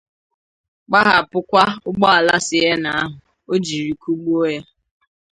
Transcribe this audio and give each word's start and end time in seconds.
gbahapụkwa 0.89 1.63
ụgbọala 1.89 2.35
Sienna 2.47 2.91
ahụ 3.01 3.15
o 3.51 3.53
jiri 3.65 3.93
kụgbu 4.01 4.33
ya 4.51 4.61